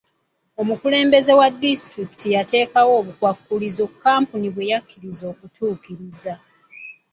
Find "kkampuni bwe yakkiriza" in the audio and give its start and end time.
3.91-5.23